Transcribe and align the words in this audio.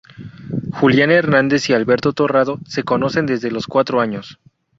Julián 0.71 1.11
Hernández 1.11 1.69
y 1.69 1.73
Alberto 1.73 2.11
Torrado 2.13 2.57
se 2.65 2.81
conocen 2.81 3.27
desde 3.27 3.51
los 3.51 3.67
cuatro 3.67 4.01
años. 4.01 4.39